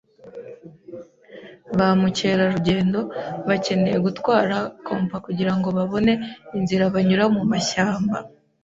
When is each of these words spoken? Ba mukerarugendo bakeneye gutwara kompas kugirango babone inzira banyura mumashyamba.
Ba 1.77 1.87
mukerarugendo 1.99 2.99
bakeneye 3.47 3.97
gutwara 4.05 4.55
kompas 4.85 5.23
kugirango 5.25 5.67
babone 5.77 6.13
inzira 6.57 6.83
banyura 6.95 7.23
mumashyamba. 7.35 8.17